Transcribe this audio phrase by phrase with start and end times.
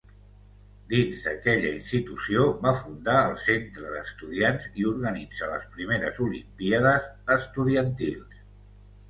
[0.91, 8.43] Dins d'aquella institució, va fundar el Centre d'Estudiants i organitza les primeres olimpíades estudiantils.